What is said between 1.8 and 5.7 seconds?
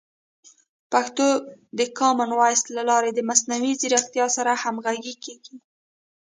کامن وایس له لارې د مصنوعي ځیرکتیا سره همغږي کیږي.